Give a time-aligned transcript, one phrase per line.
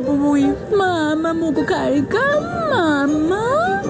[0.00, 2.18] 보이 마마 먹고 갈까
[2.70, 3.82] 마마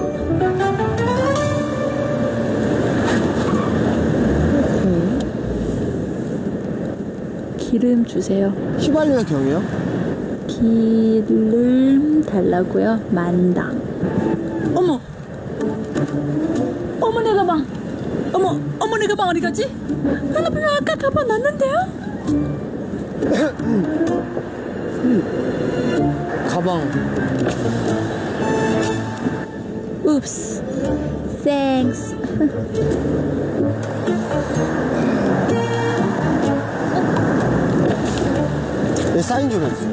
[7.57, 8.49] 기름 주세요
[8.79, 9.61] 휘발유가 경이요?
[10.47, 13.81] 기름 달라고요 만당
[14.73, 14.99] 어머
[17.01, 17.65] 어머 내 가방
[18.33, 19.63] 어머 어머 내 가방 어디 갔지?
[20.33, 21.75] 하나님 아까 가방 놨는데요?
[26.67, 26.91] 가방
[30.05, 30.61] Oops.
[31.43, 32.13] Thanks.
[39.13, 39.91] 내 사인 좀 해주세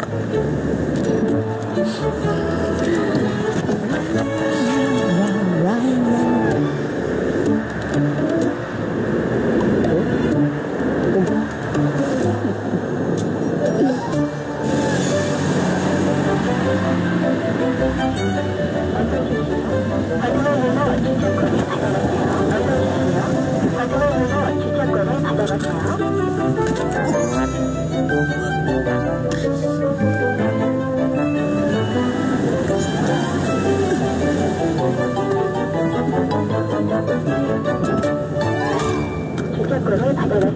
[39.85, 40.55] 받아가세요.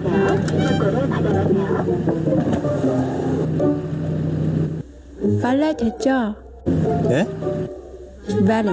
[1.09, 1.69] 받아가세요.
[5.41, 6.35] 발레 됐죠?
[7.09, 7.25] 예?
[8.45, 8.71] 발레.